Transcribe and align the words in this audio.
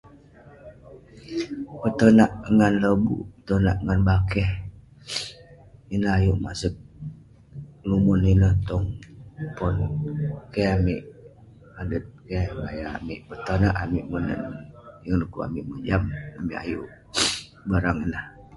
Petonak 1.81 2.31
ngan 2.55 2.73
lobuk, 2.83 3.23
petonak 3.35 3.77
ngan 3.85 3.99
bakeh 4.07 4.49
ineh 5.93 6.13
ayuk 6.17 6.39
masek 6.43 6.75
numon 7.87 8.21
ineh 8.33 8.53
tong 8.67 8.87
pon, 9.57 9.75
keh 10.53 10.67
amik 10.75 11.01
adet, 11.79 12.05
keh 12.27 12.45
gaya 12.57 12.85
amik 12.97 13.19
petonak 13.29 13.75
amik 13.83 14.05
monen 14.11 14.41
ineh 15.05 15.17
dukuk 15.21 15.45
amik 15.47 15.63
mojam 15.69 16.03